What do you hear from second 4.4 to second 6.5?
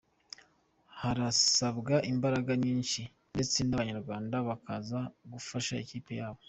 bakaza gufasha ikipe yabo.